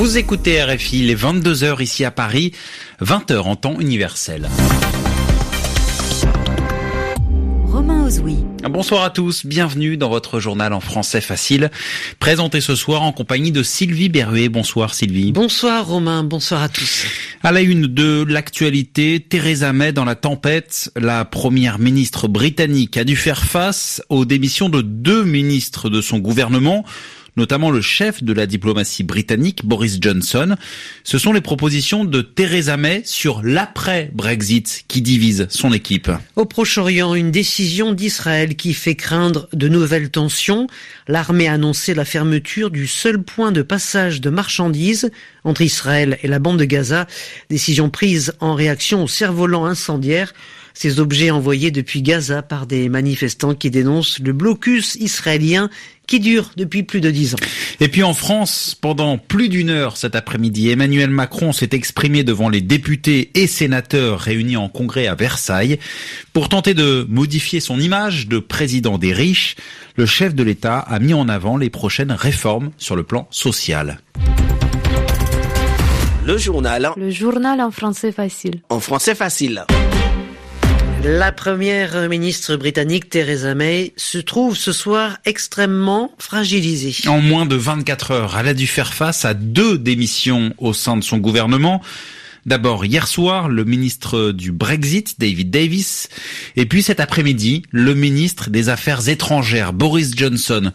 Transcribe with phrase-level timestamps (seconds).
[0.00, 2.52] Vous écoutez RFI, les 22h ici à Paris,
[3.02, 4.48] 20h en temps universel.
[7.66, 8.38] Romain Ozoui.
[8.70, 11.70] Bonsoir à tous, bienvenue dans votre journal en français facile,
[12.18, 14.48] présenté ce soir en compagnie de Sylvie Berruet.
[14.48, 15.32] Bonsoir Sylvie.
[15.32, 17.04] Bonsoir Romain, bonsoir à tous.
[17.42, 23.04] À la une de l'actualité, Theresa May dans la tempête, la première ministre britannique a
[23.04, 26.86] dû faire face aux démissions de deux ministres de son gouvernement
[27.36, 30.56] notamment le chef de la diplomatie britannique, Boris Johnson.
[31.04, 36.10] Ce sont les propositions de Theresa May sur l'après-Brexit qui divise son équipe.
[36.36, 40.66] Au Proche-Orient, une décision d'Israël qui fait craindre de nouvelles tensions.
[41.08, 45.10] L'armée a annoncé la fermeture du seul point de passage de marchandises
[45.44, 47.06] entre Israël et la bande de Gaza.
[47.48, 50.32] Décision prise en réaction au cerf-volant incendiaire
[50.74, 55.68] ces objets envoyés depuis Gaza par des manifestants qui dénoncent le blocus israélien
[56.10, 57.38] qui dure depuis plus de dix ans.
[57.78, 62.48] Et puis en France, pendant plus d'une heure cet après-midi, Emmanuel Macron s'est exprimé devant
[62.48, 65.78] les députés et sénateurs réunis en congrès à Versailles
[66.32, 69.54] pour tenter de modifier son image de président des riches.
[69.94, 74.00] Le chef de l'État a mis en avant les prochaines réformes sur le plan social.
[76.26, 76.90] Le journal.
[76.96, 78.62] Le journal en français facile.
[78.68, 79.64] En français facile.
[81.04, 87.08] La première ministre britannique Theresa May se trouve ce soir extrêmement fragilisée.
[87.08, 90.98] En moins de 24 heures, elle a dû faire face à deux démissions au sein
[90.98, 91.80] de son gouvernement.
[92.46, 96.08] D'abord hier soir, le ministre du Brexit, David Davis,
[96.56, 100.72] et puis cet après-midi, le ministre des Affaires étrangères, Boris Johnson.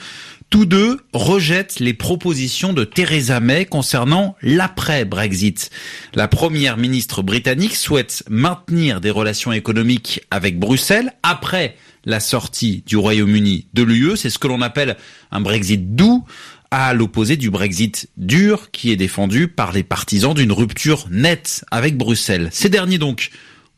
[0.49, 5.69] Tous deux rejettent les propositions de Theresa May concernant l'après-Brexit.
[6.13, 12.95] La première ministre britannique souhaite maintenir des relations économiques avec Bruxelles après la sortie du
[12.95, 14.15] Royaume-Uni de l'UE.
[14.15, 14.97] C'est ce que l'on appelle
[15.31, 16.23] un Brexit doux
[16.71, 21.97] à l'opposé du Brexit dur qui est défendu par les partisans d'une rupture nette avec
[21.97, 22.49] Bruxelles.
[22.51, 23.31] Ces derniers donc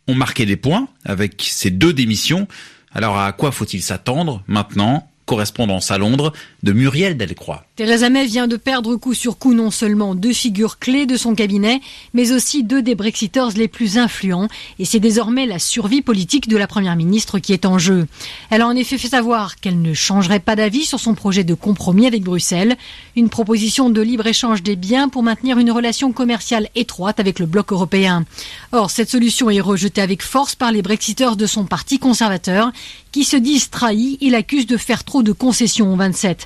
[0.08, 2.48] ont marqué des points avec ces deux démissions.
[2.92, 5.10] Alors à quoi faut-il s'attendre maintenant?
[5.26, 6.32] Correspondance à Londres
[6.68, 7.64] de Muriel Delcroix.
[7.78, 11.34] Theresa May vient de perdre coup sur coup non seulement deux figures clés de son
[11.34, 11.80] cabinet,
[12.14, 14.50] mais aussi deux des Brexiteurs les plus influents.
[14.78, 18.06] Et c'est désormais la survie politique de la Première ministre qui est en jeu.
[18.50, 21.54] Elle a en effet fait savoir qu'elle ne changerait pas d'avis sur son projet de
[21.54, 22.76] compromis avec Bruxelles,
[23.16, 27.72] une proposition de libre-échange des biens pour maintenir une relation commerciale étroite avec le bloc
[27.72, 28.26] européen.
[28.74, 32.72] Or, cette solution est rejetée avec force par les Brexiteurs de son parti conservateur,
[33.14, 36.46] qui se disent trahis et l'accusent de faire trop de concessions au 27.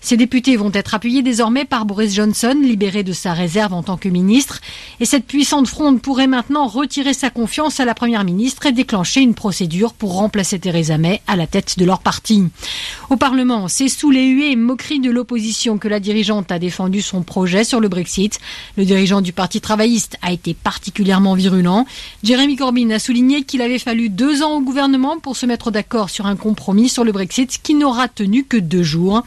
[0.00, 3.96] Ces députés vont être appuyés désormais par Boris Johnson, libéré de sa réserve en tant
[3.96, 4.60] que ministre.
[4.98, 9.20] Et cette puissante fronde pourrait maintenant retirer sa confiance à la première ministre et déclencher
[9.20, 12.44] une procédure pour remplacer Theresa May à la tête de leur parti.
[13.10, 17.02] Au Parlement, c'est sous les huées et moqueries de l'opposition que la dirigeante a défendu
[17.02, 18.38] son projet sur le Brexit.
[18.76, 21.86] Le dirigeant du Parti travailliste a été particulièrement virulent.
[22.22, 26.08] Jeremy Corbyn a souligné qu'il avait fallu deux ans au gouvernement pour se mettre d'accord
[26.08, 29.24] sur un compromis sur le Brexit qui n'aura tenu que deux jours.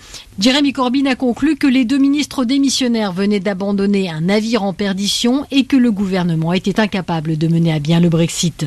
[0.71, 5.65] Corbyn a conclu que les deux ministres démissionnaires venaient d'abandonner un navire en perdition et
[5.65, 8.65] que le gouvernement était incapable de mener à bien le Brexit.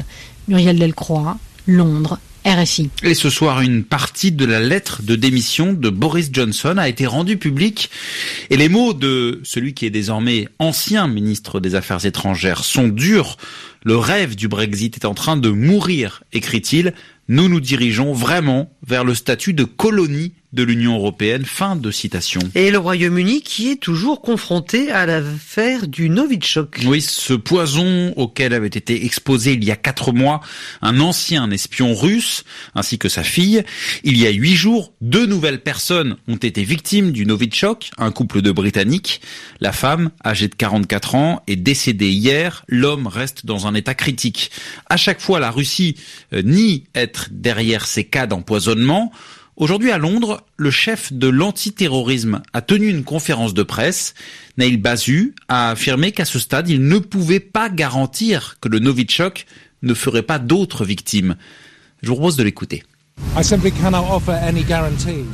[0.49, 2.91] Muriel Delcroix, Londres, RFI.
[3.03, 7.07] Et ce soir, une partie de la lettre de démission de Boris Johnson a été
[7.07, 7.91] rendue publique.
[8.51, 13.37] Et les mots de celui qui est désormais ancien ministre des Affaires étrangères sont durs.
[13.85, 16.93] Le rêve du Brexit est en train de mourir, écrit-il.
[17.29, 21.45] Nous nous dirigeons vraiment vers le statut de colonie de l'Union européenne.
[21.45, 22.41] Fin de citation.
[22.55, 26.81] Et le Royaume-Uni qui est toujours confronté à l'affaire du Novichok.
[26.87, 30.41] Oui, ce poison auquel avait été exposé il y a quatre mois
[30.83, 32.45] un ancien espion russe
[32.75, 33.63] ainsi que sa fille.
[34.03, 38.41] Il y a huit jours, deux nouvelles personnes ont été victimes du Novichok, un couple
[38.41, 39.21] de Britanniques.
[39.61, 42.65] La femme, âgée de 44 ans, est décédée hier.
[42.67, 44.51] L'homme reste dans un état critique.
[44.89, 45.97] À chaque fois, la Russie
[46.33, 49.13] euh, nie être derrière ces cas d'empoisonnement.
[49.57, 54.13] Aujourd'hui à Londres, le chef de l'antiterrorisme a tenu une conférence de presse.
[54.59, 59.47] Naïl Bazu a affirmé qu'à ce stade, il ne pouvait pas garantir que le Novichok
[59.81, 61.37] ne ferait pas d'autres victimes.
[62.03, 62.83] Je vous propose de l'écouter.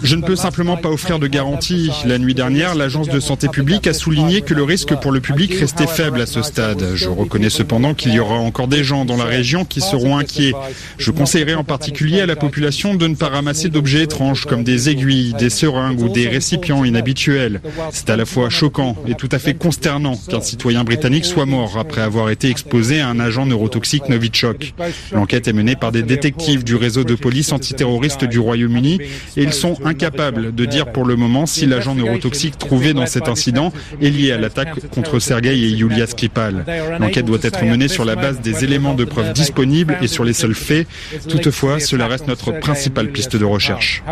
[0.03, 1.91] Je ne peux simplement pas offrir de garantie.
[2.05, 5.55] La nuit dernière, l'Agence de santé publique a souligné que le risque pour le public
[5.55, 6.97] restait faible à ce stade.
[6.97, 10.53] Je reconnais cependant qu'il y aura encore des gens dans la région qui seront inquiets.
[10.99, 14.89] Je conseillerais en particulier à la population de ne pas ramasser d'objets étranges comme des
[14.89, 17.61] aiguilles, des seringues ou des récipients inhabituels.
[17.93, 21.79] C'est à la fois choquant et tout à fait consternant qu'un citoyen britannique soit mort
[21.79, 24.75] après avoir été exposé à un agent neurotoxique Novichok.
[25.13, 29.01] L'enquête est menée par des détectives du réseau de police anti antiterroriste du Royaume-Uni
[29.37, 33.29] et ils sont incapables de dire pour le moment si l'agent neurotoxique trouvé dans cet
[33.29, 36.65] incident est lié à l'attaque contre Sergei et Yulia Skripal.
[37.01, 40.35] L'enquête doit être menée sur la base des éléments de preuve disponibles et sur les
[40.35, 40.87] seuls faits.
[41.29, 44.03] Toutefois, cela reste notre principale piste de recherche.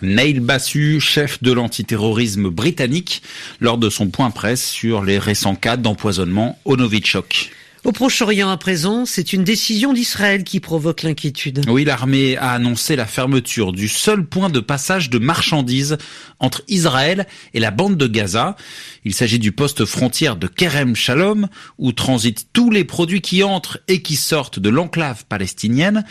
[0.00, 3.22] Neil Bassu, chef de l'antiterrorisme britannique,
[3.60, 7.50] lors de son point presse sur les récents cas d'empoisonnement au Novichok.
[7.84, 11.64] Au Proche-Orient à présent, c'est une décision d'Israël qui provoque l'inquiétude.
[11.68, 15.96] Oui, l'armée a annoncé la fermeture du seul point de passage de marchandises
[16.40, 18.56] entre Israël et la bande de Gaza.
[19.04, 21.48] Il s'agit du poste frontière de Kerem Shalom,
[21.78, 26.04] où transitent tous les produits qui entrent et qui sortent de l'enclave palestinienne.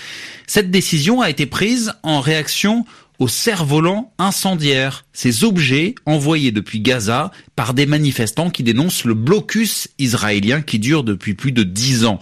[0.47, 2.85] Cette décision a été prise en réaction
[3.19, 9.89] aux cerfs-volants incendiaires, ces objets envoyés depuis Gaza par des manifestants qui dénoncent le blocus
[9.97, 12.19] israélien qui dure depuis plus de dix ans.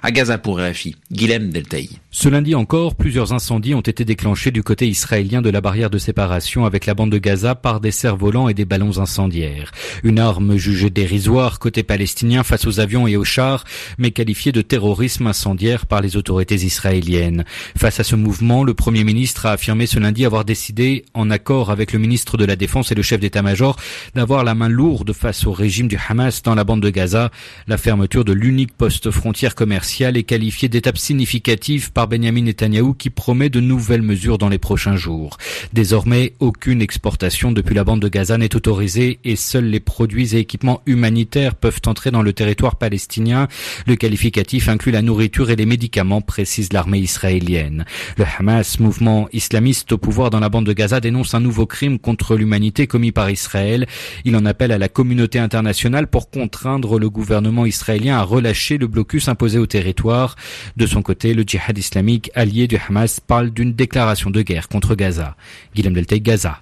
[0.00, 1.90] À Gaza pour RFI, Guilhem Deltaï.
[2.12, 5.98] Ce lundi encore, plusieurs incendies ont été déclenchés du côté israélien de la barrière de
[5.98, 9.72] séparation avec la bande de Gaza par des cerfs-volants et des ballons incendiaires.
[10.04, 13.64] Une arme jugée dérisoire côté palestinien face aux avions et aux chars,
[13.98, 17.44] mais qualifiée de terrorisme incendiaire par les autorités israéliennes.
[17.76, 21.70] Face à ce mouvement, le Premier ministre a affirmé ce lundi avoir décidé, en accord
[21.70, 23.76] avec le ministre de la Défense et le chef d'état-major,
[24.14, 27.32] d'avoir la main lourde face au régime du Hamas dans la bande de Gaza.
[27.66, 33.10] La fermeture de l'unique poste frontière commerciale est qualifiée d'étape significative par Benjamin Netanyahu qui
[33.10, 35.36] promet de nouvelles mesures dans les prochains jours.
[35.72, 40.38] Désormais, aucune exportation depuis la bande de Gaza n'est autorisée et seuls les produits et
[40.38, 43.48] équipements humanitaires peuvent entrer dans le territoire palestinien.
[43.84, 47.84] Le qualificatif inclut la nourriture et les médicaments, précise l'armée israélienne.
[48.16, 51.98] Le Hamas, mouvement islamiste au pouvoir dans la bande de Gaza, dénonce un nouveau crime
[51.98, 53.84] contre l'humanité commis par Israël.
[54.24, 58.86] Il en appelle à la communauté internationale pour contraindre le gouvernement israélien à relâcher le
[58.86, 60.36] blocus imposé au territoire.
[60.76, 64.94] De son côté, le djihad islamique allié du Hamas parle d'une déclaration de guerre contre
[64.94, 65.36] Gaza.
[65.74, 66.60] Guillaume Deltay, Gaza.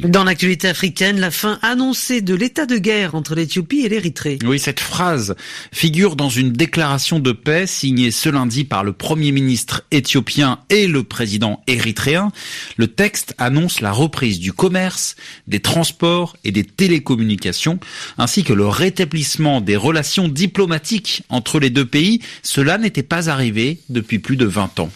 [0.00, 4.38] Dans l'actualité africaine, la fin annoncée de l'état de guerre entre l'Éthiopie et l'Érythrée.
[4.44, 5.36] Oui, cette phrase
[5.72, 10.86] figure dans une déclaration de paix signée ce lundi par le Premier ministre éthiopien et
[10.86, 12.30] le président érythréen.
[12.76, 15.16] Le texte annonce la reprise du commerce,
[15.46, 17.80] des transports et des télécommunications,
[18.18, 22.20] ainsi que le rétablissement des relations diplomatiques entre les deux pays.
[22.42, 24.90] Cela n'était pas arrivé depuis plus de 20 ans.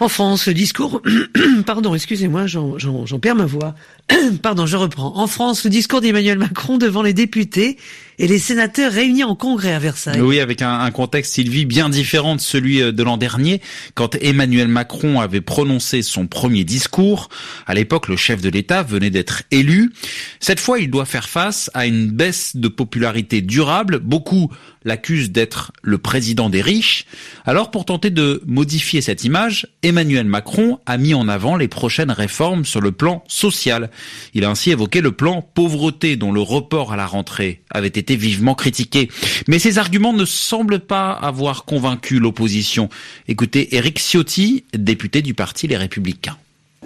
[0.00, 1.02] En France, le discours,
[1.66, 3.74] pardon, excusez-moi, j'en perds ma voix.
[4.42, 5.12] pardon, je reprends.
[5.16, 7.76] En France, le discours d'Emmanuel Macron devant les députés
[8.20, 10.20] et les sénateurs réunis en congrès à Versailles.
[10.20, 13.62] Oui, avec un, contexte, Sylvie, bien différent de celui euh, de l'an dernier,
[13.94, 17.30] quand Emmanuel Macron avait prononcé son premier discours.
[17.66, 19.92] À l'époque, le chef de l'État venait d'être élu.
[20.38, 24.00] Cette fois, il doit faire face à une baisse de popularité durable.
[24.00, 24.50] Beaucoup
[24.84, 27.06] l'accusent d'être le président des riches.
[27.44, 32.10] Alors, pour tenter de modifier cette image, Emmanuel Macron a mis en avant les prochaines
[32.10, 33.90] réformes sur le plan social.
[34.34, 38.09] Il a ainsi évoqué le plan pauvreté dont le report à la rentrée avait été
[38.16, 39.08] vivement critiqué.
[39.48, 42.88] Mais ces arguments ne semblent pas avoir convaincu l'opposition.
[43.28, 46.36] Écoutez Éric Ciotti, député du parti Les Républicains.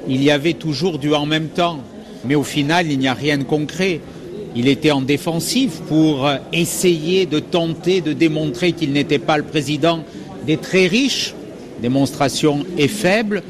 [0.08, 1.82] Il y avait toujours du en même temps,
[2.24, 4.00] mais au final, il n'y a rien de concret.
[4.56, 10.04] Il était en défensive pour essayer de tenter de démontrer qu'il n'était pas le président
[10.46, 11.34] des très riches.
[11.80, 13.42] Démonstration est faible.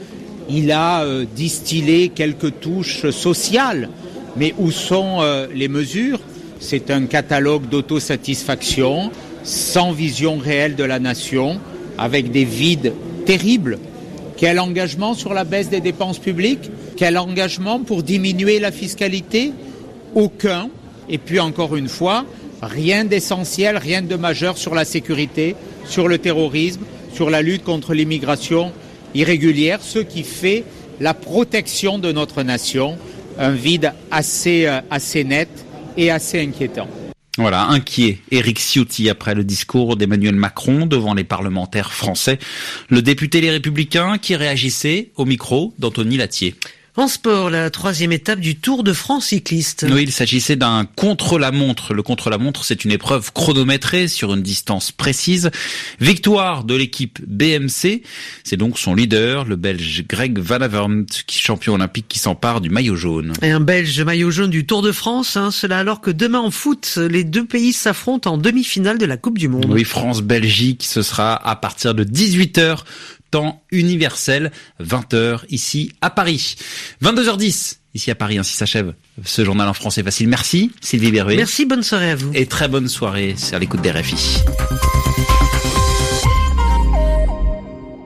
[0.48, 3.90] Il a euh, distillé quelques touches sociales.
[4.36, 6.20] Mais où sont euh, les mesures?
[6.66, 9.10] C'est un catalogue d'autosatisfaction,
[9.42, 11.60] sans vision réelle de la nation,
[11.98, 12.94] avec des vides
[13.26, 13.78] terribles.
[14.38, 16.70] Quel engagement sur la baisse des dépenses publiques?
[16.96, 19.52] Quel engagement pour diminuer la fiscalité?
[20.14, 20.70] Aucun.
[21.10, 22.24] Et puis encore une fois,
[22.62, 26.80] rien d'essentiel, rien de majeur sur la sécurité, sur le terrorisme,
[27.12, 28.72] sur la lutte contre l'immigration
[29.14, 30.64] irrégulière, ce qui fait
[30.98, 32.96] la protection de notre nation,
[33.38, 35.63] un vide assez, euh, assez net
[37.36, 38.18] Voilà, inquiet.
[38.30, 42.38] Éric Ciotti après le discours d'Emmanuel Macron devant les parlementaires français.
[42.88, 46.54] Le député Les Républicains qui réagissait au micro d'Anthony Latier.
[46.96, 49.84] En sport, la troisième étape du Tour de France cycliste.
[49.90, 51.92] Oui, il s'agissait d'un contre-la-montre.
[51.92, 55.50] Le contre-la-montre, c'est une épreuve chronométrée sur une distance précise.
[55.98, 58.02] Victoire de l'équipe BMC.
[58.44, 62.94] C'est donc son leader, le Belge Greg Van Avermaet, champion olympique qui s'empare du maillot
[62.94, 63.32] jaune.
[63.42, 65.36] Et un Belge maillot jaune du Tour de France.
[65.36, 69.16] Hein, cela alors que demain en foot, les deux pays s'affrontent en demi-finale de la
[69.16, 69.66] Coupe du Monde.
[69.68, 72.84] Oui, France-Belgique, ce sera à partir de 18h
[73.34, 76.54] temps universel, 20h ici à Paris.
[77.02, 80.28] 22h10 ici à Paris, ainsi s'achève ce journal en français facile.
[80.28, 81.34] Merci Sylvie Berruet.
[81.34, 82.30] Merci, bonne soirée à vous.
[82.32, 84.44] Et très bonne soirée sur l'écoute des RFI.